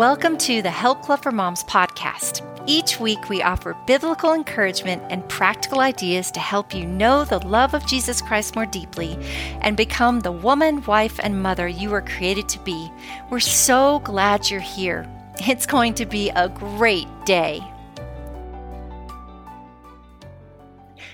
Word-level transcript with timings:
Welcome 0.00 0.38
to 0.38 0.62
the 0.62 0.70
Help 0.70 1.02
Club 1.02 1.22
for 1.22 1.30
Moms 1.30 1.62
podcast. 1.64 2.40
Each 2.66 2.98
week, 2.98 3.28
we 3.28 3.42
offer 3.42 3.76
biblical 3.86 4.32
encouragement 4.32 5.02
and 5.10 5.28
practical 5.28 5.80
ideas 5.80 6.30
to 6.30 6.40
help 6.40 6.74
you 6.74 6.86
know 6.86 7.26
the 7.26 7.46
love 7.46 7.74
of 7.74 7.86
Jesus 7.86 8.22
Christ 8.22 8.56
more 8.56 8.64
deeply 8.64 9.18
and 9.60 9.76
become 9.76 10.20
the 10.20 10.32
woman, 10.32 10.82
wife, 10.84 11.20
and 11.22 11.42
mother 11.42 11.68
you 11.68 11.90
were 11.90 12.00
created 12.00 12.48
to 12.48 12.58
be. 12.60 12.90
We're 13.28 13.40
so 13.40 13.98
glad 13.98 14.48
you're 14.48 14.60
here. 14.60 15.06
It's 15.46 15.66
going 15.66 15.92
to 15.96 16.06
be 16.06 16.30
a 16.30 16.48
great 16.48 17.08
day. 17.26 17.62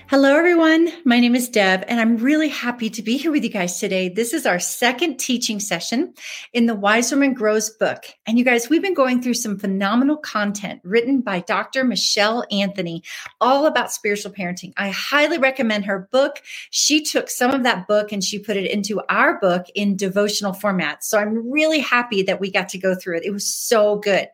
Hello, 0.09 0.35
everyone. 0.37 0.89
My 1.05 1.19
name 1.19 1.35
is 1.35 1.47
Deb, 1.47 1.85
and 1.87 1.99
I'm 1.99 2.17
really 2.17 2.49
happy 2.49 2.89
to 2.89 3.01
be 3.01 3.17
here 3.17 3.31
with 3.31 3.43
you 3.43 3.49
guys 3.49 3.79
today. 3.79 4.09
This 4.09 4.33
is 4.33 4.45
our 4.45 4.59
second 4.59 5.17
teaching 5.17 5.59
session 5.59 6.13
in 6.51 6.65
the 6.65 6.75
Wise 6.75 7.11
Woman 7.11 7.33
Grows 7.33 7.69
book. 7.69 8.05
And 8.25 8.37
you 8.37 8.43
guys, 8.43 8.69
we've 8.69 8.81
been 8.81 8.93
going 8.93 9.21
through 9.21 9.35
some 9.35 9.57
phenomenal 9.57 10.17
content 10.17 10.81
written 10.83 11.21
by 11.21 11.39
Dr. 11.39 11.83
Michelle 11.83 12.43
Anthony, 12.51 13.03
all 13.39 13.65
about 13.65 13.91
spiritual 13.91 14.31
parenting. 14.31 14.73
I 14.77 14.89
highly 14.89 15.37
recommend 15.37 15.85
her 15.85 16.07
book. 16.11 16.41
She 16.69 17.03
took 17.03 17.29
some 17.29 17.51
of 17.51 17.63
that 17.63 17.87
book 17.87 18.11
and 18.11 18.23
she 18.23 18.39
put 18.39 18.57
it 18.57 18.69
into 18.69 19.01
our 19.09 19.39
book 19.39 19.67
in 19.73 19.95
devotional 19.95 20.53
format. 20.53 21.03
So 21.03 21.17
I'm 21.17 21.49
really 21.49 21.79
happy 21.79 22.23
that 22.23 22.39
we 22.39 22.51
got 22.51 22.69
to 22.69 22.77
go 22.77 22.93
through 22.93 23.17
it. 23.17 23.25
It 23.25 23.31
was 23.31 23.47
so 23.47 23.97
good. 23.97 24.27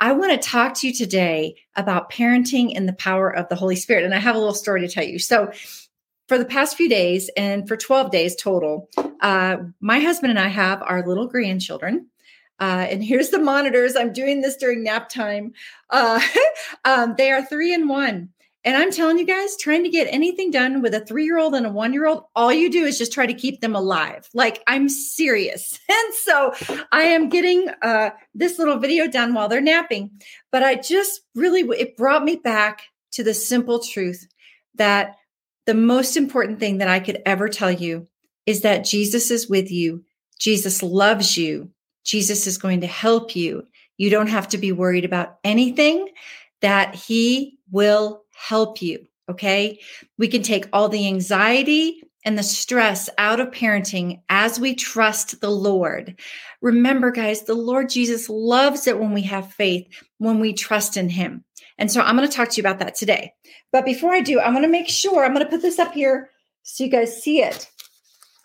I 0.00 0.12
want 0.12 0.32
to 0.32 0.48
talk 0.48 0.74
to 0.74 0.88
you 0.88 0.92
today 0.92 1.56
about 1.76 2.10
parenting 2.10 2.72
and 2.76 2.88
the 2.88 2.92
power 2.94 3.30
of 3.30 3.48
the 3.48 3.54
Holy 3.54 3.76
Spirit. 3.76 4.04
And 4.04 4.14
I 4.14 4.18
have 4.18 4.34
a 4.34 4.38
little 4.38 4.54
story 4.54 4.80
to 4.80 4.88
tell 4.88 5.04
you. 5.04 5.18
So, 5.18 5.52
for 6.28 6.38
the 6.38 6.44
past 6.44 6.76
few 6.76 6.88
days 6.88 7.30
and 7.36 7.68
for 7.68 7.76
12 7.76 8.10
days 8.10 8.36
total, 8.36 8.88
uh, 9.20 9.56
my 9.80 9.98
husband 9.98 10.30
and 10.30 10.38
I 10.38 10.48
have 10.48 10.82
our 10.82 11.06
little 11.06 11.26
grandchildren. 11.26 12.08
Uh, 12.58 12.86
and 12.88 13.04
here's 13.04 13.30
the 13.30 13.38
monitors. 13.38 13.96
I'm 13.96 14.12
doing 14.12 14.40
this 14.40 14.56
during 14.56 14.84
nap 14.84 15.08
time. 15.08 15.52
Uh, 15.90 16.20
um, 16.84 17.14
they 17.18 17.30
are 17.30 17.44
three 17.44 17.74
and 17.74 17.88
one. 17.88 18.30
And 18.64 18.76
I'm 18.76 18.92
telling 18.92 19.18
you 19.18 19.26
guys, 19.26 19.56
trying 19.56 19.82
to 19.82 19.90
get 19.90 20.06
anything 20.10 20.50
done 20.52 20.82
with 20.82 20.94
a 20.94 21.00
three 21.00 21.24
year 21.24 21.38
old 21.38 21.54
and 21.54 21.66
a 21.66 21.70
one 21.70 21.92
year 21.92 22.06
old, 22.06 22.24
all 22.36 22.52
you 22.52 22.70
do 22.70 22.84
is 22.84 22.96
just 22.96 23.12
try 23.12 23.26
to 23.26 23.34
keep 23.34 23.60
them 23.60 23.74
alive. 23.74 24.28
Like 24.34 24.62
I'm 24.66 24.88
serious. 24.88 25.78
And 25.88 26.14
so 26.14 26.54
I 26.90 27.02
am 27.02 27.28
getting 27.28 27.68
uh, 27.82 28.10
this 28.34 28.58
little 28.58 28.78
video 28.78 29.06
done 29.08 29.34
while 29.34 29.48
they're 29.48 29.60
napping. 29.60 30.10
But 30.50 30.62
I 30.62 30.76
just 30.76 31.20
really, 31.34 31.60
it 31.78 31.96
brought 31.96 32.24
me 32.24 32.36
back 32.36 32.82
to 33.12 33.22
the 33.22 33.34
simple 33.34 33.78
truth 33.78 34.26
that 34.76 35.16
the 35.66 35.74
most 35.74 36.16
important 36.16 36.60
thing 36.60 36.78
that 36.78 36.88
I 36.88 37.00
could 37.00 37.22
ever 37.24 37.48
tell 37.48 37.70
you 37.70 38.08
is 38.46 38.62
that 38.62 38.84
Jesus 38.84 39.30
is 39.30 39.48
with 39.48 39.70
you. 39.70 40.04
Jesus 40.38 40.82
loves 40.82 41.36
you. 41.36 41.70
Jesus 42.04 42.46
is 42.46 42.58
going 42.58 42.80
to 42.80 42.86
help 42.86 43.36
you. 43.36 43.66
You 43.96 44.10
don't 44.10 44.28
have 44.28 44.48
to 44.48 44.58
be 44.58 44.72
worried 44.72 45.04
about 45.04 45.38
anything, 45.44 46.08
that 46.60 46.94
He 46.94 47.58
will 47.70 48.21
help 48.48 48.82
you. 48.82 49.06
Okay. 49.30 49.80
We 50.18 50.28
can 50.28 50.42
take 50.42 50.66
all 50.72 50.88
the 50.88 51.06
anxiety 51.06 52.02
and 52.24 52.38
the 52.38 52.42
stress 52.42 53.08
out 53.18 53.40
of 53.40 53.50
parenting 53.50 54.20
as 54.28 54.60
we 54.60 54.74
trust 54.74 55.40
the 55.40 55.50
Lord. 55.50 56.20
Remember, 56.60 57.10
guys, 57.10 57.42
the 57.42 57.54
Lord 57.54 57.88
Jesus 57.88 58.28
loves 58.28 58.86
it 58.86 58.98
when 58.98 59.12
we 59.12 59.22
have 59.22 59.52
faith, 59.52 59.88
when 60.18 60.40
we 60.40 60.52
trust 60.52 60.96
in 60.96 61.08
Him. 61.08 61.44
And 61.78 61.90
so 61.90 62.00
I'm 62.00 62.16
going 62.16 62.28
to 62.28 62.34
talk 62.34 62.50
to 62.50 62.56
you 62.56 62.62
about 62.62 62.78
that 62.80 62.94
today. 62.94 63.32
But 63.72 63.84
before 63.84 64.12
I 64.12 64.20
do, 64.20 64.38
I 64.38 64.50
want 64.50 64.64
to 64.64 64.70
make 64.70 64.88
sure 64.88 65.24
I'm 65.24 65.34
going 65.34 65.44
to 65.44 65.50
put 65.50 65.62
this 65.62 65.78
up 65.78 65.94
here 65.94 66.30
so 66.62 66.84
you 66.84 66.90
guys 66.90 67.22
see 67.22 67.42
it. 67.42 67.68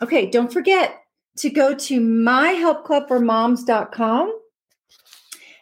Okay, 0.02 0.30
don't 0.30 0.52
forget 0.52 1.02
to 1.38 1.50
go 1.50 1.74
to 1.76 2.00
myhelpclubformoms.com 2.00 4.40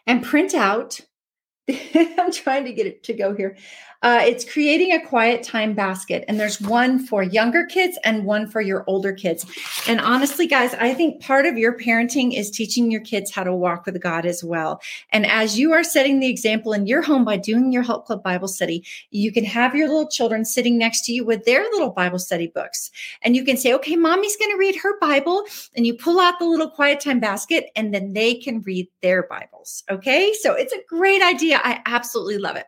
and 0.06 0.22
print 0.22 0.54
out. 0.54 1.00
I'm 1.68 2.30
trying 2.32 2.66
to 2.66 2.72
get 2.72 2.86
it 2.86 3.02
to 3.04 3.12
go 3.12 3.34
here. 3.34 3.56
Uh, 4.06 4.20
it's 4.22 4.44
creating 4.44 4.92
a 4.92 5.04
quiet 5.04 5.42
time 5.42 5.74
basket, 5.74 6.24
and 6.28 6.38
there's 6.38 6.60
one 6.60 6.96
for 6.96 7.24
younger 7.24 7.66
kids 7.66 7.98
and 8.04 8.24
one 8.24 8.46
for 8.46 8.60
your 8.60 8.84
older 8.86 9.12
kids. 9.12 9.44
And 9.88 10.00
honestly, 10.00 10.46
guys, 10.46 10.74
I 10.74 10.94
think 10.94 11.20
part 11.20 11.44
of 11.44 11.58
your 11.58 11.76
parenting 11.76 12.38
is 12.38 12.48
teaching 12.48 12.88
your 12.88 13.00
kids 13.00 13.32
how 13.32 13.42
to 13.42 13.52
walk 13.52 13.84
with 13.84 14.00
God 14.00 14.24
as 14.24 14.44
well. 14.44 14.80
And 15.10 15.26
as 15.26 15.58
you 15.58 15.72
are 15.72 15.82
setting 15.82 16.20
the 16.20 16.28
example 16.28 16.72
in 16.72 16.86
your 16.86 17.02
home 17.02 17.24
by 17.24 17.36
doing 17.36 17.72
your 17.72 17.82
Help 17.82 18.06
Club 18.06 18.22
Bible 18.22 18.46
study, 18.46 18.84
you 19.10 19.32
can 19.32 19.44
have 19.44 19.74
your 19.74 19.88
little 19.88 20.08
children 20.08 20.44
sitting 20.44 20.78
next 20.78 21.04
to 21.06 21.12
you 21.12 21.24
with 21.24 21.44
their 21.44 21.62
little 21.64 21.90
Bible 21.90 22.20
study 22.20 22.46
books. 22.46 22.92
And 23.22 23.34
you 23.34 23.44
can 23.44 23.56
say, 23.56 23.72
okay, 23.72 23.96
mommy's 23.96 24.36
going 24.36 24.52
to 24.52 24.56
read 24.56 24.76
her 24.76 25.00
Bible. 25.00 25.46
And 25.74 25.84
you 25.84 25.94
pull 25.94 26.20
out 26.20 26.38
the 26.38 26.44
little 26.44 26.70
quiet 26.70 27.00
time 27.00 27.18
basket, 27.18 27.70
and 27.74 27.92
then 27.92 28.12
they 28.12 28.34
can 28.34 28.60
read 28.60 28.86
their 29.02 29.24
Bibles. 29.24 29.82
Okay. 29.90 30.32
So 30.42 30.54
it's 30.54 30.72
a 30.72 30.84
great 30.88 31.22
idea. 31.22 31.60
I 31.64 31.80
absolutely 31.86 32.38
love 32.38 32.54
it. 32.54 32.66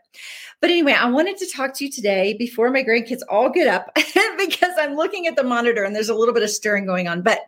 But 0.60 0.70
anyway, 0.70 0.94
I 0.94 1.08
wanted 1.28 1.46
to 1.46 1.52
talk 1.52 1.74
to 1.74 1.84
you 1.84 1.90
today 1.90 2.32
before 2.32 2.70
my 2.70 2.82
grandkids 2.82 3.20
all 3.28 3.50
get 3.50 3.68
up 3.68 3.92
because 4.38 4.72
I'm 4.78 4.94
looking 4.94 5.26
at 5.26 5.36
the 5.36 5.42
monitor 5.42 5.84
and 5.84 5.94
there's 5.94 6.08
a 6.08 6.14
little 6.14 6.32
bit 6.32 6.42
of 6.42 6.48
stirring 6.48 6.86
going 6.86 7.06
on. 7.06 7.20
But 7.20 7.40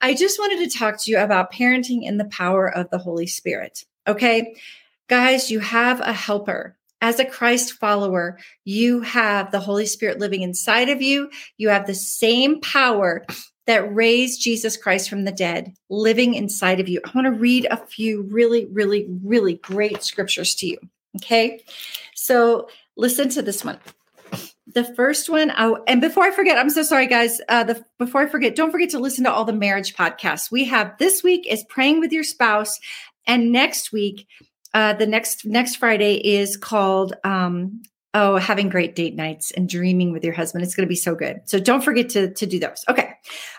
I 0.00 0.14
just 0.14 0.40
wanted 0.40 0.68
to 0.68 0.76
talk 0.78 1.00
to 1.00 1.10
you 1.10 1.18
about 1.18 1.52
parenting 1.52 2.00
and 2.06 2.18
the 2.18 2.24
power 2.24 2.68
of 2.68 2.90
the 2.90 2.98
Holy 2.98 3.28
Spirit. 3.28 3.84
Okay. 4.08 4.56
Guys, 5.08 5.52
you 5.52 5.60
have 5.60 6.00
a 6.00 6.12
helper. 6.12 6.76
As 7.00 7.20
a 7.20 7.24
Christ 7.24 7.74
follower, 7.74 8.38
you 8.64 9.02
have 9.02 9.52
the 9.52 9.60
Holy 9.60 9.86
Spirit 9.86 10.18
living 10.18 10.42
inside 10.42 10.88
of 10.88 11.00
you. 11.00 11.30
You 11.58 11.68
have 11.68 11.86
the 11.86 11.94
same 11.94 12.60
power 12.60 13.24
that 13.66 13.94
raised 13.94 14.42
Jesus 14.42 14.76
Christ 14.76 15.08
from 15.08 15.24
the 15.24 15.32
dead 15.32 15.74
living 15.88 16.34
inside 16.34 16.80
of 16.80 16.88
you. 16.88 17.00
I 17.04 17.10
want 17.14 17.26
to 17.26 17.40
read 17.40 17.68
a 17.70 17.76
few 17.76 18.22
really, 18.22 18.66
really, 18.66 19.06
really 19.22 19.54
great 19.54 20.02
scriptures 20.02 20.56
to 20.56 20.66
you. 20.66 20.78
Okay. 21.16 21.62
So 22.14 22.68
listen 22.96 23.28
to 23.30 23.42
this 23.42 23.64
one. 23.64 23.78
The 24.66 24.84
first 24.94 25.28
one, 25.28 25.52
oh, 25.58 25.82
and 25.86 26.00
before 26.00 26.24
I 26.24 26.30
forget, 26.30 26.56
I'm 26.56 26.70
so 26.70 26.82
sorry, 26.82 27.06
guys. 27.06 27.40
Uh, 27.48 27.64
the 27.64 27.84
before 27.98 28.22
I 28.22 28.26
forget, 28.26 28.56
don't 28.56 28.70
forget 28.70 28.90
to 28.90 28.98
listen 28.98 29.24
to 29.24 29.32
all 29.32 29.44
the 29.44 29.52
marriage 29.52 29.94
podcasts 29.94 30.50
we 30.50 30.64
have. 30.64 30.96
This 30.98 31.22
week 31.22 31.46
is 31.46 31.64
praying 31.68 32.00
with 32.00 32.12
your 32.12 32.24
spouse, 32.24 32.78
and 33.26 33.52
next 33.52 33.92
week, 33.92 34.26
uh, 34.72 34.94
the 34.94 35.06
next 35.06 35.44
next 35.44 35.76
Friday 35.76 36.14
is 36.14 36.56
called 36.56 37.14
um, 37.24 37.82
oh 38.14 38.36
having 38.36 38.68
great 38.68 38.94
date 38.94 39.14
nights 39.14 39.50
and 39.52 39.68
dreaming 39.68 40.12
with 40.12 40.24
your 40.24 40.34
husband. 40.34 40.64
It's 40.64 40.74
going 40.74 40.86
to 40.86 40.90
be 40.90 40.96
so 40.96 41.14
good. 41.14 41.40
So 41.44 41.58
don't 41.58 41.82
forget 41.82 42.08
to 42.10 42.32
to 42.32 42.46
do 42.46 42.58
those. 42.58 42.84
Okay, 42.88 43.10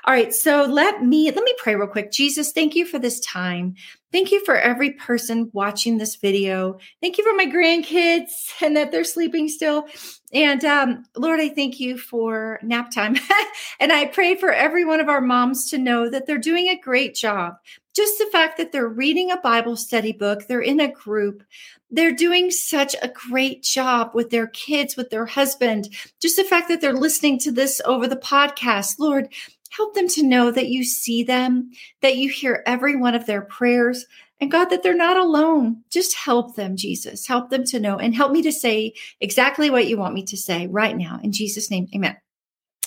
all 0.06 0.14
right. 0.14 0.34
So 0.34 0.64
let 0.64 1.04
me 1.04 1.32
let 1.32 1.44
me 1.44 1.54
pray 1.58 1.76
real 1.76 1.88
quick. 1.88 2.12
Jesus, 2.12 2.52
thank 2.52 2.76
you 2.76 2.86
for 2.86 3.00
this 3.00 3.20
time. 3.22 3.76
Thank 4.12 4.32
you 4.32 4.46
for 4.46 4.56
every 4.56 4.92
person 4.92 5.50
watching 5.54 5.98
this 5.98 6.16
video. 6.18 6.78
Thank 7.02 7.18
you 7.18 7.24
for 7.24 7.36
my 7.36 7.48
grandkids 7.48 8.32
and 8.62 8.78
that 8.78 8.92
they're 8.92 9.04
sleeping 9.04 9.48
still. 9.48 9.88
And 10.34 10.66
um, 10.66 11.06
Lord, 11.16 11.40
I 11.40 11.50
thank 11.50 11.80
you 11.80 11.98
for 11.98 12.60
nap 12.64 12.92
time. 12.92 13.16
and 13.80 13.92
I 13.92 14.06
pray 14.06 14.36
for 14.36 14.52
every 14.52 14.84
one 14.84 15.00
of 15.00 15.08
our 15.10 15.22
moms 15.22 15.70
to 15.70 15.78
know 15.78 16.10
that 16.10 16.26
they're 16.26 16.38
doing 16.38 16.70
a 16.70 16.80
great 16.80 17.14
job. 17.14 17.58
Just 17.96 18.18
the 18.18 18.26
fact 18.32 18.58
that 18.58 18.72
they're 18.72 18.88
reading 18.88 19.30
a 19.30 19.38
Bible 19.38 19.76
study 19.76 20.12
book, 20.12 20.48
they're 20.48 20.60
in 20.60 20.80
a 20.80 20.92
group, 20.92 21.44
they're 21.92 22.12
doing 22.12 22.50
such 22.50 22.96
a 23.04 23.08
great 23.08 23.62
job 23.62 24.12
with 24.16 24.32
their 24.32 24.48
kids, 24.48 24.98
with 24.98 25.12
their 25.12 25.28
husband. 25.28 25.90
Just 26.20 26.38
the 26.38 26.44
fact 26.44 26.68
that 26.70 26.82
they're 26.82 26.94
listening 26.94 27.38
to 27.40 27.52
this 27.52 27.80
over 27.86 28.08
the 28.08 28.16
podcast, 28.16 28.96
Lord, 28.98 29.32
Help 29.76 29.96
them 29.96 30.08
to 30.08 30.24
know 30.24 30.52
that 30.52 30.68
you 30.68 30.84
see 30.84 31.24
them, 31.24 31.72
that 32.02 32.16
you 32.16 32.30
hear 32.30 32.64
every 32.66 32.96
one 32.96 33.16
of 33.16 33.26
their 33.26 33.42
prayers, 33.42 34.06
and 34.40 34.52
God, 34.52 34.66
that 34.66 34.84
they're 34.84 34.96
not 34.96 35.18
alone. 35.18 35.84
Just 35.90 36.16
help 36.16 36.56
them, 36.56 36.76
Jesus. 36.76 37.26
Help 37.26 37.50
them 37.50 37.64
to 37.66 37.80
know 37.80 37.98
and 37.98 38.14
help 38.14 38.32
me 38.32 38.42
to 38.44 38.52
say 38.52 38.94
exactly 39.20 39.70
what 39.70 39.88
you 39.88 39.98
want 39.98 40.14
me 40.14 40.24
to 40.26 40.38
say 40.38 40.68
right 40.68 40.96
now. 40.96 41.20
In 41.24 41.32
Jesus' 41.32 41.72
name, 41.72 41.88
amen. 41.96 42.18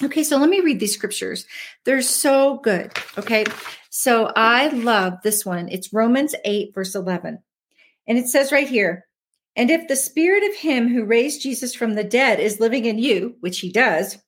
Okay, 0.02 0.22
so 0.22 0.36
let 0.36 0.50
me 0.50 0.60
read 0.60 0.78
these 0.78 0.94
scriptures. 0.94 1.46
They're 1.84 2.02
so 2.02 2.58
good. 2.58 2.92
Okay, 3.16 3.46
so 3.90 4.30
I 4.36 4.68
love 4.68 5.14
this 5.22 5.46
one. 5.46 5.68
It's 5.70 5.92
Romans 5.92 6.34
8, 6.44 6.74
verse 6.74 6.94
11. 6.94 7.38
And 8.06 8.18
it 8.18 8.28
says 8.28 8.52
right 8.52 8.68
here, 8.68 9.06
and 9.56 9.70
if 9.70 9.88
the 9.88 9.96
spirit 9.96 10.44
of 10.50 10.54
him 10.54 10.88
who 10.88 11.04
raised 11.04 11.40
Jesus 11.40 11.74
from 11.74 11.94
the 11.94 12.04
dead 12.04 12.38
is 12.38 12.60
living 12.60 12.84
in 12.84 12.98
you, 12.98 13.36
which 13.40 13.60
he 13.60 13.72
does, 13.72 14.18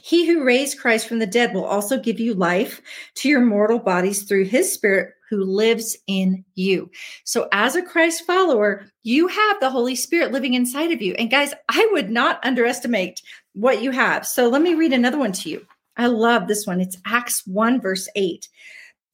he 0.00 0.26
who 0.26 0.44
raised 0.44 0.78
Christ 0.78 1.06
from 1.06 1.18
the 1.18 1.26
dead 1.26 1.54
will 1.54 1.64
also 1.64 1.98
give 1.98 2.20
you 2.20 2.34
life 2.34 2.80
to 3.16 3.28
your 3.28 3.40
mortal 3.40 3.78
bodies 3.78 4.22
through 4.22 4.44
his 4.44 4.72
spirit 4.72 5.14
who 5.28 5.44
lives 5.44 5.96
in 6.06 6.44
you. 6.54 6.90
So, 7.24 7.48
as 7.52 7.76
a 7.76 7.82
Christ 7.82 8.24
follower, 8.26 8.86
you 9.02 9.28
have 9.28 9.60
the 9.60 9.70
Holy 9.70 9.94
Spirit 9.94 10.32
living 10.32 10.54
inside 10.54 10.90
of 10.90 11.02
you. 11.02 11.14
And 11.14 11.30
guys, 11.30 11.52
I 11.68 11.86
would 11.92 12.10
not 12.10 12.44
underestimate 12.44 13.20
what 13.52 13.82
you 13.82 13.90
have. 13.90 14.26
So, 14.26 14.48
let 14.48 14.62
me 14.62 14.74
read 14.74 14.92
another 14.92 15.18
one 15.18 15.32
to 15.32 15.50
you. 15.50 15.66
I 15.96 16.06
love 16.06 16.46
this 16.46 16.66
one. 16.66 16.80
It's 16.80 16.96
Acts 17.04 17.42
1, 17.46 17.80
verse 17.80 18.08
8. 18.14 18.48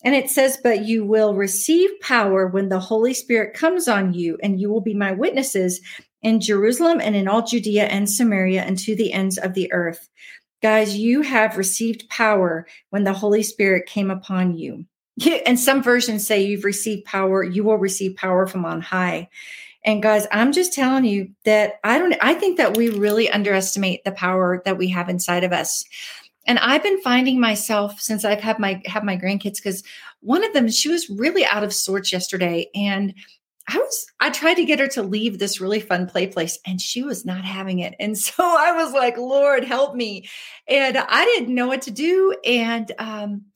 And 0.04 0.14
it 0.14 0.28
says, 0.30 0.58
But 0.62 0.84
you 0.84 1.04
will 1.04 1.34
receive 1.34 1.90
power 2.00 2.46
when 2.46 2.68
the 2.68 2.78
Holy 2.78 3.14
Spirit 3.14 3.54
comes 3.54 3.88
on 3.88 4.12
you, 4.12 4.38
and 4.42 4.60
you 4.60 4.70
will 4.70 4.82
be 4.82 4.94
my 4.94 5.12
witnesses 5.12 5.80
in 6.22 6.40
Jerusalem 6.40 7.00
and 7.00 7.16
in 7.16 7.26
all 7.26 7.42
Judea 7.42 7.84
and 7.84 8.08
Samaria 8.08 8.62
and 8.62 8.78
to 8.78 8.94
the 8.94 9.12
ends 9.12 9.38
of 9.38 9.54
the 9.54 9.72
earth. 9.72 10.08
Guys, 10.64 10.96
you 10.96 11.20
have 11.20 11.58
received 11.58 12.08
power 12.08 12.66
when 12.88 13.04
the 13.04 13.12
Holy 13.12 13.42
Spirit 13.42 13.84
came 13.84 14.10
upon 14.10 14.56
you. 14.56 14.86
And 15.44 15.60
some 15.60 15.82
versions 15.82 16.26
say 16.26 16.42
you've 16.42 16.64
received 16.64 17.04
power, 17.04 17.44
you 17.44 17.62
will 17.62 17.76
receive 17.76 18.16
power 18.16 18.46
from 18.46 18.64
on 18.64 18.80
high. 18.80 19.28
And 19.84 20.02
guys, 20.02 20.26
I'm 20.32 20.52
just 20.52 20.72
telling 20.72 21.04
you 21.04 21.28
that 21.44 21.74
I 21.84 21.98
don't 21.98 22.16
I 22.22 22.32
think 22.32 22.56
that 22.56 22.78
we 22.78 22.88
really 22.88 23.30
underestimate 23.30 24.04
the 24.04 24.12
power 24.12 24.62
that 24.64 24.78
we 24.78 24.88
have 24.88 25.10
inside 25.10 25.44
of 25.44 25.52
us. 25.52 25.84
And 26.46 26.58
I've 26.58 26.82
been 26.82 27.02
finding 27.02 27.38
myself 27.38 28.00
since 28.00 28.24
I've 28.24 28.40
had 28.40 28.58
my 28.58 28.80
have 28.86 29.04
my 29.04 29.18
grandkids 29.18 29.62
cuz 29.62 29.82
one 30.20 30.44
of 30.44 30.54
them 30.54 30.70
she 30.70 30.88
was 30.88 31.10
really 31.10 31.44
out 31.44 31.62
of 31.62 31.74
sorts 31.74 32.10
yesterday 32.10 32.70
and 32.74 33.12
I 33.68 33.78
was 33.78 34.06
I 34.20 34.30
tried 34.30 34.54
to 34.54 34.64
get 34.64 34.78
her 34.78 34.88
to 34.88 35.02
leave 35.02 35.38
this 35.38 35.60
really 35.60 35.80
fun 35.80 36.06
play 36.06 36.26
place 36.26 36.58
and 36.66 36.80
she 36.80 37.02
was 37.02 37.24
not 37.24 37.44
having 37.44 37.78
it. 37.78 37.94
And 37.98 38.16
so 38.28 38.42
I 38.42 38.72
was 38.72 38.92
like, 38.92 39.16
"Lord, 39.16 39.64
help 39.64 39.94
me." 39.94 40.28
And 40.68 40.96
I 40.98 41.24
didn't 41.24 41.54
know 41.54 41.68
what 41.68 41.82
to 41.82 41.90
do 41.90 42.34
and 42.44 42.92
um 42.98 43.46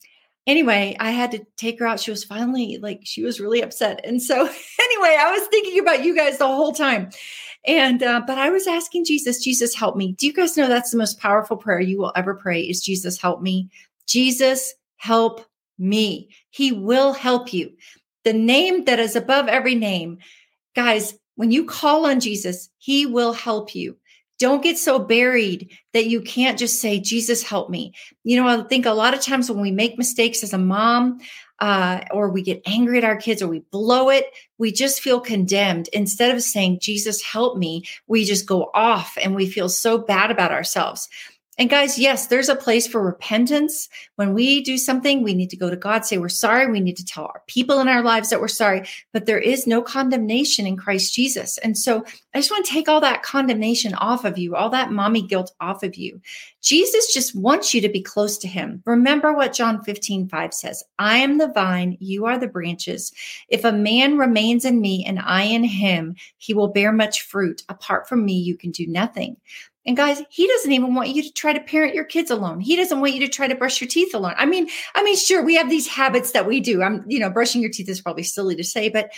anyway, 0.49 0.95
I 0.99 1.11
had 1.11 1.31
to 1.31 1.45
take 1.57 1.79
her 1.79 1.85
out. 1.85 1.99
She 1.99 2.11
was 2.11 2.23
finally 2.23 2.79
like, 2.81 3.01
she 3.03 3.23
was 3.23 3.39
really 3.39 3.61
upset. 3.61 4.01
And 4.03 4.21
so, 4.21 4.35
anyway, 4.81 5.15
I 5.19 5.31
was 5.31 5.47
thinking 5.47 5.79
about 5.79 6.03
you 6.03 6.15
guys 6.15 6.39
the 6.39 6.47
whole 6.47 6.73
time. 6.73 7.11
And, 7.67 8.01
uh, 8.01 8.21
but 8.25 8.37
I 8.37 8.49
was 8.49 8.67
asking 8.67 9.05
Jesus, 9.05 9.43
Jesus, 9.43 9.75
help 9.75 9.95
me. 9.95 10.13
Do 10.13 10.25
you 10.25 10.33
guys 10.33 10.57
know 10.57 10.67
that's 10.67 10.91
the 10.91 10.97
most 10.97 11.19
powerful 11.19 11.55
prayer 11.55 11.79
you 11.79 11.99
will 11.99 12.13
ever 12.15 12.33
pray 12.33 12.61
is 12.61 12.81
Jesus, 12.81 13.21
help 13.21 13.41
me? 13.41 13.69
Jesus, 14.07 14.73
help 14.97 15.45
me. 15.77 16.29
He 16.49 16.71
will 16.71 17.13
help 17.13 17.53
you. 17.53 17.71
The 18.23 18.33
name 18.33 18.85
that 18.85 18.99
is 18.99 19.15
above 19.15 19.47
every 19.47 19.75
name. 19.75 20.19
Guys, 20.75 21.15
when 21.35 21.51
you 21.51 21.65
call 21.65 22.05
on 22.05 22.19
Jesus, 22.19 22.69
he 22.77 23.05
will 23.05 23.33
help 23.33 23.73
you. 23.73 23.97
Don't 24.39 24.63
get 24.63 24.77
so 24.77 24.99
buried 24.99 25.77
that 25.93 26.07
you 26.07 26.21
can't 26.21 26.57
just 26.57 26.79
say, 26.79 26.99
Jesus, 26.99 27.43
help 27.43 27.69
me. 27.69 27.93
You 28.23 28.37
know, 28.37 28.47
I 28.47 28.63
think 28.63 28.85
a 28.85 28.91
lot 28.91 29.13
of 29.13 29.21
times 29.21 29.49
when 29.49 29.61
we 29.61 29.71
make 29.71 29.97
mistakes 29.97 30.43
as 30.43 30.53
a 30.53 30.57
mom, 30.57 31.19
uh, 31.59 32.01
or 32.11 32.29
we 32.29 32.41
get 32.41 32.61
angry 32.65 32.97
at 32.97 33.03
our 33.03 33.17
kids 33.17 33.41
or 33.41 33.47
we 33.47 33.59
blow 33.71 34.09
it, 34.09 34.25
we 34.57 34.71
just 34.71 35.01
feel 35.01 35.19
condemned. 35.19 35.89
Instead 35.91 36.33
of 36.33 36.41
saying, 36.41 36.79
Jesus, 36.81 37.21
help 37.21 37.57
me, 37.57 37.83
we 38.07 38.23
just 38.23 38.45
go 38.45 38.71
off 38.73 39.17
and 39.21 39.35
we 39.35 39.45
feel 39.45 39.69
so 39.69 39.97
bad 39.97 40.31
about 40.31 40.51
ourselves. 40.51 41.09
And 41.59 41.69
guys, 41.69 41.99
yes, 41.99 42.27
there's 42.27 42.47
a 42.47 42.55
place 42.55 42.87
for 42.87 43.03
repentance. 43.03 43.89
When 44.15 44.33
we 44.33 44.63
do 44.63 44.77
something, 44.77 45.21
we 45.21 45.33
need 45.33 45.49
to 45.49 45.57
go 45.57 45.69
to 45.69 45.75
God, 45.75 46.05
say 46.05 46.17
we're 46.17 46.29
sorry. 46.29 46.71
We 46.71 46.79
need 46.79 46.95
to 46.95 47.05
tell 47.05 47.25
our 47.25 47.43
people 47.47 47.81
in 47.81 47.89
our 47.89 48.01
lives 48.01 48.29
that 48.29 48.39
we're 48.39 48.47
sorry, 48.47 48.87
but 49.11 49.25
there 49.25 49.39
is 49.39 49.67
no 49.67 49.81
condemnation 49.81 50.65
in 50.65 50.77
Christ 50.77 51.13
Jesus. 51.13 51.57
And 51.57 51.77
so 51.77 52.05
I 52.33 52.39
just 52.39 52.49
want 52.49 52.65
to 52.65 52.71
take 52.71 52.87
all 52.87 53.01
that 53.01 53.23
condemnation 53.23 53.93
off 53.95 54.23
of 54.23 54.37
you, 54.37 54.55
all 54.55 54.69
that 54.69 54.93
mommy 54.93 55.21
guilt 55.21 55.53
off 55.59 55.83
of 55.83 55.97
you. 55.97 56.21
Jesus 56.61 57.13
just 57.13 57.35
wants 57.35 57.73
you 57.73 57.81
to 57.81 57.89
be 57.89 58.01
close 58.01 58.37
to 58.37 58.47
him. 58.47 58.81
Remember 58.85 59.33
what 59.33 59.53
John 59.53 59.83
15, 59.83 60.29
5 60.29 60.53
says 60.53 60.83
I 60.97 61.17
am 61.17 61.39
the 61.39 61.49
vine, 61.49 61.97
you 61.99 62.25
are 62.25 62.37
the 62.37 62.47
branches. 62.47 63.11
If 63.49 63.65
a 63.65 63.73
man 63.73 64.17
remains 64.17 64.63
in 64.63 64.79
me 64.79 65.03
and 65.05 65.19
I 65.19 65.43
in 65.43 65.65
him, 65.65 66.15
he 66.37 66.53
will 66.53 66.69
bear 66.69 66.93
much 66.93 67.23
fruit. 67.23 67.63
Apart 67.67 68.07
from 68.07 68.23
me, 68.23 68.33
you 68.33 68.55
can 68.55 68.71
do 68.71 68.87
nothing. 68.87 69.35
And 69.85 69.95
guys, 69.95 70.21
he 70.29 70.47
doesn't 70.47 70.71
even 70.71 70.93
want 70.93 71.09
you 71.09 71.23
to 71.23 71.33
try 71.33 71.53
to 71.53 71.59
parent 71.59 71.95
your 71.95 72.03
kids 72.03 72.29
alone. 72.29 72.59
He 72.59 72.75
doesn't 72.75 72.99
want 72.99 73.13
you 73.13 73.21
to 73.21 73.31
try 73.31 73.47
to 73.47 73.55
brush 73.55 73.79
your 73.79 73.87
teeth 73.87 74.13
alone. 74.13 74.35
I 74.37 74.45
mean, 74.45 74.69
I 74.93 75.03
mean, 75.03 75.15
sure, 75.15 75.43
we 75.43 75.55
have 75.55 75.69
these 75.69 75.87
habits 75.87 76.31
that 76.31 76.45
we 76.45 76.59
do. 76.59 76.83
I'm, 76.83 77.03
you 77.07 77.19
know, 77.19 77.29
brushing 77.29 77.61
your 77.61 77.71
teeth 77.71 77.89
is 77.89 78.01
probably 78.01 78.23
silly 78.23 78.55
to 78.55 78.63
say, 78.63 78.89
but 78.89 79.11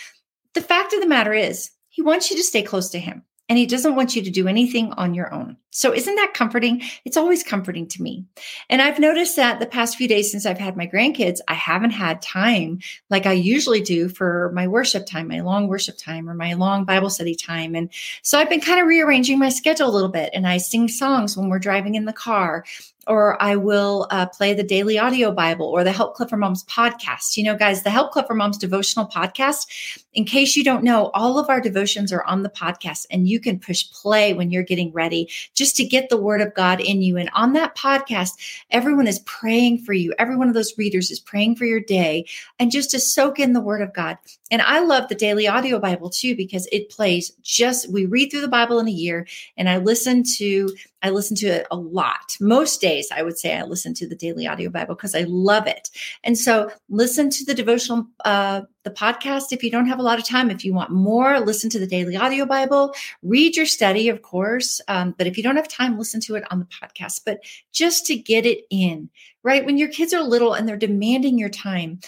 the 0.54 0.60
fact 0.60 0.92
of 0.92 1.00
the 1.00 1.08
matter 1.08 1.32
is, 1.32 1.70
he 1.88 2.00
wants 2.00 2.30
you 2.30 2.36
to 2.36 2.42
stay 2.42 2.62
close 2.62 2.90
to 2.90 2.98
him 2.98 3.24
and 3.52 3.58
he 3.58 3.66
doesn't 3.66 3.96
want 3.96 4.16
you 4.16 4.22
to 4.22 4.30
do 4.30 4.48
anything 4.48 4.94
on 4.94 5.12
your 5.12 5.30
own. 5.30 5.58
So 5.72 5.92
isn't 5.92 6.14
that 6.14 6.32
comforting? 6.32 6.80
It's 7.04 7.18
always 7.18 7.42
comforting 7.42 7.86
to 7.88 8.02
me. 8.02 8.24
And 8.70 8.80
I've 8.80 8.98
noticed 8.98 9.36
that 9.36 9.60
the 9.60 9.66
past 9.66 9.98
few 9.98 10.08
days 10.08 10.30
since 10.30 10.46
I've 10.46 10.56
had 10.56 10.74
my 10.74 10.86
grandkids, 10.86 11.40
I 11.48 11.52
haven't 11.52 11.90
had 11.90 12.22
time 12.22 12.78
like 13.10 13.26
I 13.26 13.32
usually 13.32 13.82
do 13.82 14.08
for 14.08 14.50
my 14.54 14.66
worship 14.66 15.04
time, 15.04 15.28
my 15.28 15.40
long 15.40 15.68
worship 15.68 15.98
time 15.98 16.30
or 16.30 16.34
my 16.34 16.54
long 16.54 16.86
Bible 16.86 17.10
study 17.10 17.34
time. 17.34 17.74
And 17.74 17.92
so 18.22 18.38
I've 18.38 18.48
been 18.48 18.62
kind 18.62 18.80
of 18.80 18.86
rearranging 18.86 19.38
my 19.38 19.50
schedule 19.50 19.86
a 19.86 19.92
little 19.92 20.08
bit 20.08 20.30
and 20.32 20.46
I 20.46 20.56
sing 20.56 20.88
songs 20.88 21.36
when 21.36 21.50
we're 21.50 21.58
driving 21.58 21.94
in 21.94 22.06
the 22.06 22.14
car 22.14 22.64
or 23.06 23.40
I 23.42 23.56
will 23.56 24.06
uh, 24.10 24.26
play 24.26 24.54
the 24.54 24.62
daily 24.62 24.98
audio 24.98 25.32
Bible 25.32 25.66
or 25.66 25.84
the 25.84 25.92
Help 25.92 26.14
Club 26.14 26.30
for 26.30 26.36
Moms 26.36 26.64
podcast. 26.64 27.36
You 27.36 27.44
know, 27.44 27.56
guys, 27.56 27.82
the 27.82 27.90
Help 27.90 28.12
Club 28.12 28.26
for 28.26 28.34
Moms 28.34 28.58
devotional 28.58 29.06
podcast, 29.06 29.66
in 30.14 30.24
case 30.24 30.56
you 30.56 30.64
don't 30.64 30.84
know, 30.84 31.10
all 31.14 31.38
of 31.38 31.48
our 31.48 31.60
devotions 31.60 32.12
are 32.12 32.24
on 32.24 32.42
the 32.42 32.48
podcast 32.48 33.06
and 33.10 33.28
you 33.28 33.40
can 33.40 33.58
push 33.58 33.90
play 33.90 34.34
when 34.34 34.50
you're 34.50 34.62
getting 34.62 34.92
ready 34.92 35.28
just 35.54 35.76
to 35.76 35.84
get 35.84 36.08
the 36.08 36.16
word 36.16 36.40
of 36.40 36.54
God 36.54 36.80
in 36.80 37.02
you. 37.02 37.16
And 37.16 37.30
on 37.34 37.52
that 37.54 37.76
podcast, 37.76 38.64
everyone 38.70 39.06
is 39.06 39.20
praying 39.20 39.78
for 39.78 39.92
you. 39.92 40.14
Every 40.18 40.36
one 40.36 40.48
of 40.48 40.54
those 40.54 40.76
readers 40.78 41.10
is 41.10 41.20
praying 41.20 41.56
for 41.56 41.64
your 41.64 41.80
day 41.80 42.26
and 42.58 42.70
just 42.70 42.90
to 42.90 43.00
soak 43.00 43.38
in 43.38 43.52
the 43.52 43.60
word 43.60 43.82
of 43.82 43.92
God. 43.92 44.18
And 44.52 44.62
I 44.62 44.80
love 44.80 45.08
the 45.08 45.16
daily 45.16 45.48
audio 45.48 45.80
Bible 45.80 46.10
too, 46.10 46.36
because 46.36 46.68
it 46.70 46.90
plays 46.90 47.30
just, 47.42 47.90
we 47.90 48.06
read 48.06 48.30
through 48.30 48.42
the 48.42 48.48
Bible 48.48 48.78
in 48.78 48.86
a 48.86 48.92
year 48.92 49.26
and 49.56 49.68
I 49.68 49.78
listen 49.78 50.22
to 50.36 50.68
I 51.02 51.10
listen 51.10 51.36
to 51.38 51.48
it 51.48 51.66
a 51.70 51.76
lot. 51.76 52.36
Most 52.40 52.80
days, 52.80 53.08
I 53.12 53.22
would 53.22 53.38
say 53.38 53.56
I 53.56 53.64
listen 53.64 53.92
to 53.94 54.08
the 54.08 54.14
daily 54.14 54.46
audio 54.46 54.70
Bible 54.70 54.94
because 54.94 55.14
I 55.14 55.24
love 55.26 55.66
it. 55.66 55.90
And 56.22 56.38
so, 56.38 56.70
listen 56.88 57.28
to 57.30 57.44
the 57.44 57.54
devotional, 57.54 58.06
uh, 58.24 58.62
the 58.84 58.90
podcast 58.90 59.52
if 59.52 59.64
you 59.64 59.70
don't 59.70 59.86
have 59.88 59.98
a 59.98 60.02
lot 60.02 60.18
of 60.18 60.26
time. 60.26 60.50
If 60.50 60.64
you 60.64 60.72
want 60.72 60.90
more, 60.90 61.40
listen 61.40 61.70
to 61.70 61.78
the 61.78 61.86
daily 61.86 62.16
audio 62.16 62.46
Bible. 62.46 62.94
Read 63.22 63.56
your 63.56 63.66
study, 63.66 64.08
of 64.08 64.22
course. 64.22 64.80
Um, 64.86 65.14
but 65.18 65.26
if 65.26 65.36
you 65.36 65.42
don't 65.42 65.56
have 65.56 65.68
time, 65.68 65.98
listen 65.98 66.20
to 66.22 66.36
it 66.36 66.44
on 66.50 66.60
the 66.60 66.66
podcast. 66.66 67.22
But 67.26 67.40
just 67.72 68.06
to 68.06 68.16
get 68.16 68.46
it 68.46 68.64
in, 68.70 69.10
right? 69.42 69.64
When 69.64 69.78
your 69.78 69.88
kids 69.88 70.12
are 70.12 70.22
little 70.22 70.54
and 70.54 70.68
they're 70.68 70.76
demanding 70.76 71.36
your 71.36 71.48
time, 71.48 71.98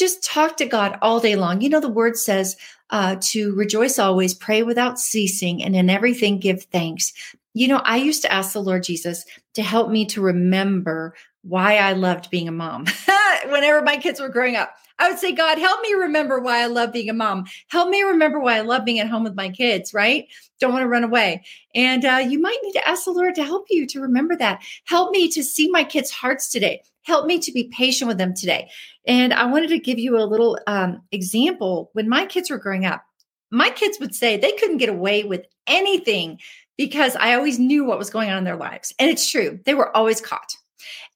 just 0.00 0.24
talk 0.24 0.56
to 0.56 0.66
God 0.66 0.98
all 1.00 1.20
day 1.20 1.36
long. 1.36 1.60
You 1.60 1.68
know, 1.68 1.78
the 1.78 1.88
word 1.88 2.16
says, 2.16 2.56
uh, 2.90 3.16
to 3.20 3.54
rejoice 3.54 3.98
always, 3.98 4.34
pray 4.34 4.62
without 4.64 4.98
ceasing, 4.98 5.62
and 5.62 5.76
in 5.76 5.88
everything 5.88 6.40
give 6.40 6.64
thanks. 6.64 7.12
You 7.54 7.68
know, 7.68 7.82
I 7.84 7.96
used 7.98 8.22
to 8.22 8.32
ask 8.32 8.52
the 8.52 8.62
Lord 8.62 8.82
Jesus 8.82 9.24
to 9.54 9.62
help 9.62 9.90
me 9.90 10.06
to 10.06 10.20
remember 10.20 11.14
why 11.42 11.76
I 11.76 11.92
loved 11.92 12.30
being 12.30 12.48
a 12.48 12.52
mom. 12.52 12.86
Whenever 13.46 13.82
my 13.82 13.96
kids 13.96 14.20
were 14.20 14.28
growing 14.28 14.56
up, 14.56 14.74
I 14.98 15.08
would 15.08 15.18
say, 15.18 15.32
God, 15.32 15.58
help 15.58 15.80
me 15.80 15.94
remember 15.94 16.40
why 16.40 16.62
I 16.62 16.66
love 16.66 16.92
being 16.92 17.08
a 17.08 17.14
mom. 17.14 17.46
Help 17.68 17.88
me 17.88 18.02
remember 18.02 18.38
why 18.38 18.58
I 18.58 18.60
love 18.60 18.84
being 18.84 18.98
at 18.98 19.08
home 19.08 19.24
with 19.24 19.34
my 19.34 19.48
kids, 19.48 19.94
right? 19.94 20.26
Don't 20.60 20.72
want 20.72 20.82
to 20.82 20.88
run 20.88 21.04
away. 21.04 21.42
And 21.74 22.04
uh, 22.04 22.22
you 22.28 22.38
might 22.38 22.58
need 22.62 22.72
to 22.72 22.86
ask 22.86 23.06
the 23.06 23.12
Lord 23.12 23.34
to 23.36 23.44
help 23.44 23.66
you 23.70 23.86
to 23.86 24.00
remember 24.00 24.36
that. 24.36 24.62
Help 24.84 25.10
me 25.10 25.28
to 25.30 25.42
see 25.42 25.70
my 25.70 25.84
kids' 25.84 26.10
hearts 26.10 26.50
today. 26.50 26.82
Help 27.02 27.26
me 27.26 27.38
to 27.38 27.52
be 27.52 27.70
patient 27.72 28.08
with 28.08 28.18
them 28.18 28.34
today. 28.34 28.70
And 29.06 29.32
I 29.32 29.46
wanted 29.46 29.70
to 29.70 29.78
give 29.78 29.98
you 29.98 30.18
a 30.18 30.26
little 30.26 30.58
um, 30.66 31.02
example. 31.12 31.90
When 31.94 32.08
my 32.08 32.26
kids 32.26 32.50
were 32.50 32.58
growing 32.58 32.84
up, 32.84 33.02
my 33.50 33.70
kids 33.70 33.98
would 34.00 34.14
say 34.14 34.36
they 34.36 34.52
couldn't 34.52 34.78
get 34.78 34.88
away 34.88 35.24
with 35.24 35.44
anything 35.66 36.38
because 36.76 37.16
I 37.16 37.34
always 37.34 37.58
knew 37.58 37.84
what 37.84 37.98
was 37.98 38.10
going 38.10 38.30
on 38.30 38.38
in 38.38 38.44
their 38.44 38.56
lives. 38.56 38.94
And 38.98 39.10
it's 39.10 39.30
true, 39.30 39.60
they 39.64 39.74
were 39.74 39.94
always 39.96 40.20
caught. 40.20 40.56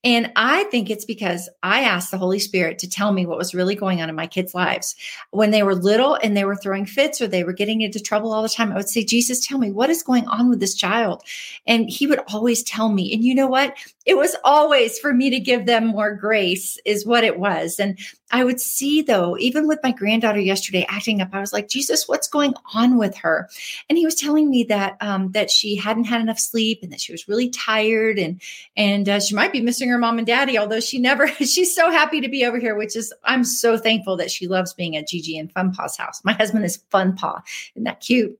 And 0.03 0.31
I 0.35 0.65
think 0.65 0.91
it's 0.91 1.05
because 1.05 1.49
I 1.63 1.81
asked 1.81 2.11
the 2.11 2.19
Holy 2.19 2.37
Spirit 2.37 2.77
to 2.79 2.89
tell 2.89 3.11
me 3.11 3.25
what 3.25 3.39
was 3.39 3.55
really 3.55 3.73
going 3.73 4.01
on 4.01 4.09
in 4.09 4.15
my 4.15 4.27
kids' 4.27 4.53
lives. 4.53 4.95
When 5.31 5.49
they 5.49 5.63
were 5.63 5.73
little 5.73 6.13
and 6.21 6.37
they 6.37 6.45
were 6.45 6.55
throwing 6.55 6.85
fits 6.85 7.19
or 7.19 7.27
they 7.27 7.43
were 7.43 7.53
getting 7.53 7.81
into 7.81 7.99
trouble 7.99 8.31
all 8.31 8.43
the 8.43 8.49
time, 8.49 8.71
I 8.71 8.75
would 8.75 8.89
say, 8.89 9.03
Jesus, 9.03 9.45
tell 9.45 9.57
me 9.57 9.71
what 9.71 9.89
is 9.89 10.03
going 10.03 10.27
on 10.27 10.47
with 10.47 10.59
this 10.59 10.75
child. 10.75 11.23
And 11.65 11.89
he 11.89 12.05
would 12.05 12.19
always 12.31 12.61
tell 12.61 12.89
me. 12.89 13.11
And 13.11 13.23
you 13.23 13.33
know 13.33 13.47
what? 13.47 13.75
It 14.05 14.17
was 14.17 14.35
always 14.43 14.99
for 14.99 15.13
me 15.13 15.31
to 15.31 15.39
give 15.39 15.65
them 15.65 15.87
more 15.87 16.13
grace, 16.13 16.77
is 16.85 17.05
what 17.05 17.23
it 17.23 17.39
was. 17.39 17.79
And 17.79 17.97
I 18.31 18.43
would 18.43 18.59
see, 18.59 19.01
though, 19.01 19.35
even 19.39 19.67
with 19.67 19.79
my 19.81 19.91
granddaughter 19.91 20.39
yesterday 20.39 20.85
acting 20.89 21.21
up, 21.21 21.29
I 21.33 21.39
was 21.39 21.53
like, 21.53 21.67
Jesus, 21.67 22.07
what's 22.07 22.27
going 22.27 22.53
on 22.73 22.97
with 22.97 23.15
her? 23.17 23.49
And 23.89 23.97
he 23.97 24.05
was 24.05 24.15
telling 24.15 24.49
me 24.49 24.63
that 24.65 24.97
um, 25.01 25.31
that 25.31 25.49
she 25.49 25.75
hadn't 25.75 26.05
had 26.05 26.21
enough 26.21 26.39
sleep 26.39 26.79
and 26.83 26.91
that 26.91 27.01
she 27.01 27.11
was 27.11 27.27
really 27.27 27.49
tired 27.49 28.19
and 28.19 28.41
and 28.77 29.09
uh, 29.09 29.19
she 29.19 29.35
might 29.35 29.51
be 29.51 29.61
missing 29.61 29.89
her 29.89 29.97
mom 29.97 30.17
and 30.17 30.27
daddy, 30.27 30.57
although 30.57 30.79
she 30.79 30.99
never. 30.99 31.27
She's 31.39 31.73
so 31.73 31.89
happy 31.89 32.21
to 32.21 32.29
be 32.29 32.45
over 32.45 32.59
here, 32.59 32.75
which 32.75 32.95
is 32.95 33.13
I'm 33.23 33.43
so 33.43 33.77
thankful 33.77 34.17
that 34.17 34.31
she 34.31 34.47
loves 34.47 34.73
being 34.73 34.95
at 34.95 35.07
Gigi 35.07 35.37
and 35.37 35.51
Fun 35.51 35.71
Paw's 35.71 35.97
house. 35.97 36.21
My 36.23 36.33
husband 36.33 36.65
is 36.65 36.83
Fun 36.89 37.15
Paw, 37.15 37.41
isn't 37.75 37.85
that 37.85 38.01
cute? 38.01 38.37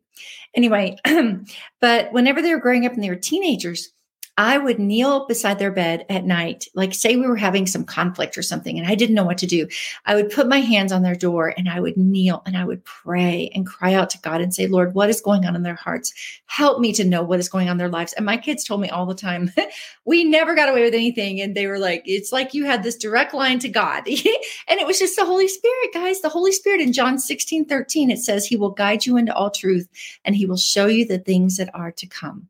Anyway, 0.54 0.98
but 1.82 2.14
whenever 2.14 2.42
they 2.42 2.54
were 2.54 2.62
growing 2.62 2.86
up 2.86 2.94
and 2.94 3.04
they 3.04 3.10
were 3.10 3.16
teenagers, 3.16 3.92
I 4.38 4.58
would 4.58 4.80
kneel 4.80 5.26
beside 5.28 5.60
their 5.60 5.72
bed 5.72 6.06
at 6.10 6.26
night, 6.26 6.68
like 6.74 6.94
say 6.94 7.16
we 7.16 7.26
were 7.26 7.38
having 7.38 7.66
some 7.66 7.86
conflict 7.86 8.38
or 8.38 8.42
something, 8.42 8.78
and 8.78 8.86
I 8.86 8.94
didn't 8.94 9.16
know 9.16 9.24
what 9.24 9.38
to 9.38 9.48
do. 9.48 9.68
I 10.06 10.16
would 10.16 10.30
put 10.30 10.50
my 10.50 10.60
hands 10.60 10.92
on 10.92 11.04
their 11.04 11.16
door 11.16 11.54
and 11.58 11.70
I 11.70 11.80
would 11.80 11.96
kneel 11.96 12.44
and 12.46 12.58
I 12.58 12.66
would 12.66 12.84
pray 12.84 13.50
and 13.56 13.66
cry 13.66 13.94
out 13.94 14.10
to 14.10 14.20
God 14.20 14.42
and 14.42 14.54
say, 14.54 14.68
Lord, 14.68 14.94
what 14.94 15.10
is 15.10 15.22
going 15.22 15.46
on 15.46 15.56
in 15.56 15.64
their 15.64 15.76
hearts? 15.76 16.14
Help 16.48 16.82
me 16.82 16.92
to 16.94 17.06
know 17.06 17.24
what 17.24 17.40
is 17.40 17.48
going 17.48 17.70
on 17.70 17.74
in 17.74 17.78
their 17.78 17.88
lives. 17.88 18.12
And 18.14 18.26
my 18.26 18.36
kids 18.36 18.66
told 18.66 18.82
me 18.82 18.90
all 18.90 19.06
the 19.06 19.16
time, 19.16 19.54
we 20.06 20.26
never 20.26 20.54
got 20.54 20.68
away 20.68 20.84
with 20.84 20.94
anything. 20.94 21.40
And 21.40 21.56
they 21.56 21.68
were 21.68 21.80
like, 21.80 22.04
it's 22.06 22.34
like 22.34 22.54
you 22.54 22.66
had 22.66 22.84
this 22.84 22.98
direct 22.98 23.34
line 23.34 23.60
to 23.60 23.70
God. 23.70 24.06
and 24.08 24.80
it 24.80 24.86
was 24.86 25.00
just 25.00 25.16
the 25.16 25.26
Holy 25.26 25.48
Spirit, 25.48 25.94
guys. 25.94 26.20
The 26.20 26.30
Holy 26.30 26.52
Spirit 26.52 26.82
in 26.82 26.92
John 26.92 27.20
16, 27.20 27.66
13, 27.66 28.12
it 28.12 28.20
says, 28.20 28.46
He 28.46 28.58
will 28.58 28.72
guide 28.72 29.06
you 29.06 29.16
into 29.16 29.34
all 29.34 29.50
truth 29.50 29.88
and 30.26 30.36
He 30.36 30.46
will 30.46 30.58
show 30.58 30.88
you 30.88 31.06
the 31.06 31.20
things 31.20 31.56
that 31.56 31.74
are 31.74 31.94
to 31.94 32.06
come. 32.06 32.50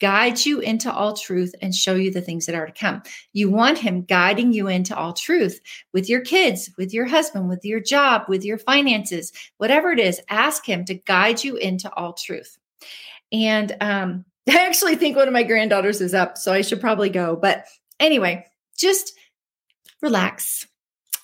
Guide 0.00 0.44
you 0.44 0.60
into 0.60 0.92
all 0.92 1.14
truth 1.14 1.54
and 1.62 1.74
show 1.74 1.94
you 1.94 2.10
the 2.10 2.20
things 2.20 2.46
that 2.46 2.54
are 2.54 2.66
to 2.66 2.72
come. 2.72 3.02
You 3.32 3.50
want 3.50 3.78
him 3.78 4.02
guiding 4.02 4.52
you 4.52 4.68
into 4.68 4.96
all 4.96 5.12
truth 5.12 5.60
with 5.92 6.08
your 6.08 6.20
kids, 6.20 6.70
with 6.76 6.92
your 6.92 7.06
husband, 7.06 7.48
with 7.48 7.64
your 7.64 7.80
job, 7.80 8.22
with 8.28 8.44
your 8.44 8.58
finances, 8.58 9.32
whatever 9.58 9.92
it 9.92 10.00
is, 10.00 10.20
ask 10.28 10.66
him 10.66 10.84
to 10.86 10.94
guide 10.94 11.42
you 11.42 11.56
into 11.56 11.92
all 11.94 12.12
truth. 12.12 12.58
And 13.32 13.76
um, 13.80 14.24
I 14.48 14.66
actually 14.66 14.96
think 14.96 15.16
one 15.16 15.28
of 15.28 15.34
my 15.34 15.42
granddaughters 15.42 16.00
is 16.00 16.14
up, 16.14 16.36
so 16.36 16.52
I 16.52 16.62
should 16.62 16.80
probably 16.80 17.08
go. 17.08 17.36
But 17.36 17.64
anyway, 18.00 18.46
just 18.76 19.14
relax 20.02 20.66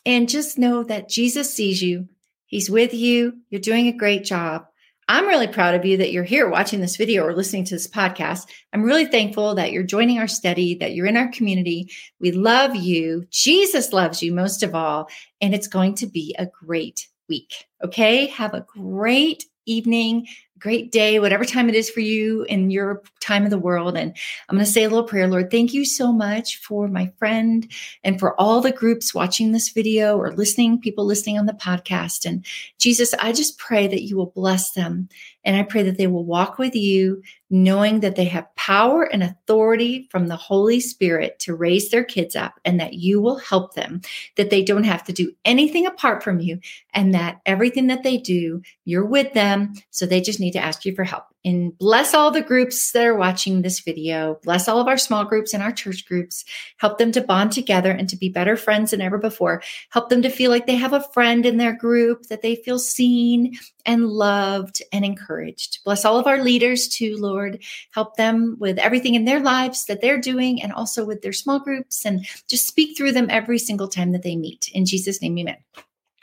and 0.06 0.28
just 0.28 0.58
know 0.58 0.82
that 0.84 1.08
Jesus 1.08 1.52
sees 1.52 1.82
you. 1.82 2.08
He's 2.46 2.70
with 2.70 2.94
you. 2.94 3.34
You're 3.50 3.60
doing 3.60 3.86
a 3.86 3.92
great 3.92 4.24
job. 4.24 4.66
I'm 5.12 5.26
really 5.26 5.48
proud 5.48 5.74
of 5.74 5.84
you 5.84 5.96
that 5.96 6.12
you're 6.12 6.22
here 6.22 6.48
watching 6.48 6.80
this 6.80 6.94
video 6.94 7.24
or 7.24 7.34
listening 7.34 7.64
to 7.64 7.74
this 7.74 7.88
podcast. 7.88 8.46
I'm 8.72 8.84
really 8.84 9.06
thankful 9.06 9.56
that 9.56 9.72
you're 9.72 9.82
joining 9.82 10.20
our 10.20 10.28
study, 10.28 10.76
that 10.76 10.94
you're 10.94 11.08
in 11.08 11.16
our 11.16 11.26
community. 11.32 11.90
We 12.20 12.30
love 12.30 12.76
you. 12.76 13.26
Jesus 13.28 13.92
loves 13.92 14.22
you 14.22 14.32
most 14.32 14.62
of 14.62 14.72
all. 14.72 15.10
And 15.40 15.52
it's 15.52 15.66
going 15.66 15.96
to 15.96 16.06
be 16.06 16.36
a 16.38 16.46
great 16.46 17.08
week. 17.28 17.52
Okay. 17.82 18.28
Have 18.28 18.54
a 18.54 18.64
great 18.68 19.46
evening 19.66 20.28
great 20.60 20.92
day, 20.92 21.18
whatever 21.18 21.44
time 21.44 21.68
it 21.68 21.74
is 21.74 21.88
for 21.88 22.00
you 22.00 22.42
in 22.44 22.70
your 22.70 23.02
time 23.20 23.44
of 23.44 23.50
the 23.50 23.58
world. 23.58 23.96
And 23.96 24.14
I'm 24.48 24.56
going 24.56 24.64
to 24.64 24.70
say 24.70 24.84
a 24.84 24.88
little 24.88 25.04
prayer, 25.04 25.26
Lord. 25.26 25.50
Thank 25.50 25.72
you 25.72 25.84
so 25.84 26.12
much 26.12 26.58
for 26.58 26.86
my 26.86 27.12
friend 27.18 27.70
and 28.04 28.20
for 28.20 28.38
all 28.38 28.60
the 28.60 28.72
groups 28.72 29.14
watching 29.14 29.52
this 29.52 29.70
video 29.70 30.18
or 30.18 30.32
listening, 30.32 30.80
people 30.80 31.06
listening 31.06 31.38
on 31.38 31.46
the 31.46 31.52
podcast. 31.52 32.26
And 32.26 32.44
Jesus, 32.78 33.14
I 33.14 33.32
just 33.32 33.58
pray 33.58 33.86
that 33.86 34.02
you 34.02 34.16
will 34.16 34.32
bless 34.34 34.72
them. 34.72 35.08
And 35.44 35.56
I 35.56 35.62
pray 35.62 35.82
that 35.84 35.96
they 35.96 36.06
will 36.06 36.24
walk 36.24 36.58
with 36.58 36.74
you, 36.74 37.22
knowing 37.48 38.00
that 38.00 38.16
they 38.16 38.26
have 38.26 38.54
power 38.56 39.02
and 39.02 39.22
authority 39.22 40.06
from 40.10 40.26
the 40.26 40.36
Holy 40.36 40.80
Spirit 40.80 41.38
to 41.40 41.54
raise 41.54 41.90
their 41.90 42.04
kids 42.04 42.36
up 42.36 42.60
and 42.64 42.78
that 42.78 42.94
you 42.94 43.20
will 43.20 43.38
help 43.38 43.74
them, 43.74 44.02
that 44.36 44.50
they 44.50 44.62
don't 44.62 44.84
have 44.84 45.04
to 45.04 45.12
do 45.12 45.32
anything 45.44 45.86
apart 45.86 46.22
from 46.22 46.40
you, 46.40 46.60
and 46.92 47.14
that 47.14 47.40
everything 47.46 47.86
that 47.86 48.02
they 48.02 48.18
do, 48.18 48.62
you're 48.84 49.06
with 49.06 49.32
them. 49.32 49.72
So 49.90 50.06
they 50.06 50.20
just 50.20 50.40
need 50.40 50.52
to 50.52 50.62
ask 50.62 50.84
you 50.84 50.94
for 50.94 51.04
help 51.04 51.24
and 51.44 51.76
bless 51.78 52.14
all 52.14 52.30
the 52.30 52.42
groups 52.42 52.92
that 52.92 53.06
are 53.06 53.16
watching 53.16 53.62
this 53.62 53.80
video. 53.80 54.38
Bless 54.42 54.68
all 54.68 54.80
of 54.80 54.88
our 54.88 54.98
small 54.98 55.24
groups 55.24 55.54
and 55.54 55.62
our 55.62 55.72
church 55.72 56.06
groups. 56.06 56.44
Help 56.76 56.98
them 56.98 57.12
to 57.12 57.20
bond 57.20 57.52
together 57.52 57.90
and 57.90 58.08
to 58.08 58.16
be 58.16 58.28
better 58.28 58.56
friends 58.56 58.90
than 58.90 59.00
ever 59.00 59.18
before. 59.18 59.62
Help 59.90 60.10
them 60.10 60.22
to 60.22 60.28
feel 60.28 60.50
like 60.50 60.66
they 60.66 60.76
have 60.76 60.92
a 60.92 61.06
friend 61.12 61.46
in 61.46 61.56
their 61.56 61.72
group, 61.72 62.24
that 62.24 62.42
they 62.42 62.56
feel 62.56 62.78
seen 62.78 63.56
and 63.86 64.06
loved 64.06 64.82
and 64.92 65.04
encouraged. 65.04 65.78
Bless 65.84 66.04
all 66.04 66.18
of 66.18 66.26
our 66.26 66.42
leaders 66.42 66.88
too, 66.88 67.16
Lord. 67.16 67.62
Help 67.92 68.16
them 68.16 68.56
with 68.58 68.78
everything 68.78 69.14
in 69.14 69.24
their 69.24 69.40
lives 69.40 69.86
that 69.86 70.00
they're 70.00 70.20
doing 70.20 70.62
and 70.62 70.72
also 70.72 71.04
with 71.04 71.22
their 71.22 71.32
small 71.32 71.58
groups 71.58 72.04
and 72.04 72.26
just 72.48 72.66
speak 72.66 72.96
through 72.96 73.12
them 73.12 73.28
every 73.30 73.58
single 73.58 73.88
time 73.88 74.12
that 74.12 74.22
they 74.22 74.36
meet. 74.36 74.68
In 74.74 74.84
Jesus' 74.84 75.22
name, 75.22 75.38
amen. 75.38 75.56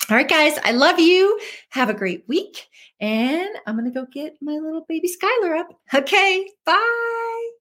All 0.09 0.15
right, 0.15 0.27
guys, 0.27 0.57
I 0.63 0.71
love 0.71 0.99
you. 0.99 1.37
Have 1.69 1.89
a 1.89 1.93
great 1.93 2.23
week. 2.29 2.67
And 3.01 3.49
I'm 3.65 3.77
going 3.77 3.91
to 3.91 3.99
go 3.99 4.07
get 4.11 4.37
my 4.41 4.53
little 4.53 4.85
baby 4.87 5.09
Skylar 5.09 5.59
up. 5.59 5.67
Okay, 5.93 6.47
bye. 6.65 7.56